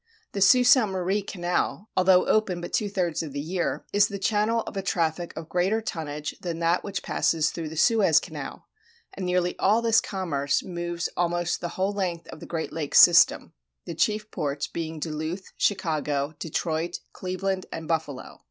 The 0.31 0.41
Sault 0.41 0.65
Ste. 0.65 0.87
Marie 0.87 1.21
Canal, 1.21 1.87
although 1.95 2.25
open 2.25 2.59
but 2.59 2.73
two 2.73 2.89
thirds 2.89 3.21
of 3.21 3.33
the 3.33 3.39
year, 3.39 3.85
is 3.93 4.07
the 4.07 4.17
channel 4.17 4.61
of 4.61 4.75
a 4.75 4.81
traffic 4.81 5.31
of 5.37 5.47
greater 5.47 5.79
tonnage 5.79 6.33
than 6.41 6.57
that 6.57 6.83
which 6.83 7.03
passes 7.03 7.51
through 7.51 7.69
the 7.69 7.77
Suez 7.77 8.19
Canal, 8.19 8.65
and 9.13 9.27
nearly 9.27 9.55
all 9.59 9.79
this 9.83 10.01
commerce 10.01 10.63
moves 10.63 11.07
almost 11.15 11.61
the 11.61 11.67
whole 11.77 11.93
length 11.93 12.27
of 12.29 12.39
the 12.39 12.47
Great 12.47 12.73
Lakes 12.73 12.97
system; 12.97 13.53
the 13.85 13.93
chief 13.93 14.31
ports 14.31 14.65
being 14.65 14.99
Duluth, 14.99 15.51
Chicago, 15.55 16.33
Detroit, 16.39 17.01
Cleveland, 17.13 17.67
and 17.71 17.87
Buffalo. 17.87 18.39